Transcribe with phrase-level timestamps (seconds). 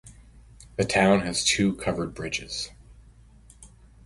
[0.77, 2.71] The town has two covered bridges.